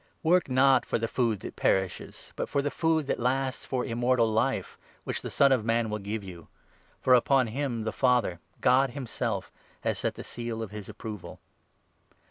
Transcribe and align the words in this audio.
Work, 0.23 0.45
27 0.45 0.55
not 0.55 0.83
for 0.83 0.97
the 0.97 1.07
food 1.07 1.41
that 1.41 1.55
perishes, 1.55 2.33
but 2.35 2.49
for 2.49 2.63
the 2.63 2.71
food 2.71 3.05
that 3.05 3.19
lasts 3.19 3.65
for 3.67 3.85
Immortal 3.85 4.27
Life, 4.31 4.75
which 5.03 5.21
the 5.21 5.29
Son 5.29 5.51
of 5.51 5.63
Man 5.63 5.91
will 5.91 5.99
give 5.99 6.23
you; 6.23 6.47
for 6.99 7.13
upon 7.13 7.45
him 7.45 7.83
the 7.83 7.91
Father— 7.93 8.39
God 8.61 8.89
himself— 8.89 9.51
has 9.81 9.99
set 9.99 10.15
the 10.15 10.23
seal 10.23 10.63
of 10.63 10.71
his 10.71 10.89
approval." 10.89 11.39